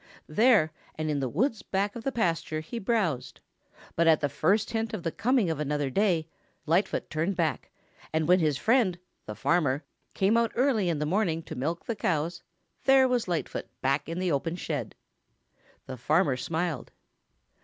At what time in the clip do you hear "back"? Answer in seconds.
1.61-1.95, 7.35-7.69, 13.83-14.09